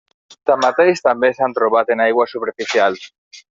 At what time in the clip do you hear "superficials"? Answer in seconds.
2.37-3.07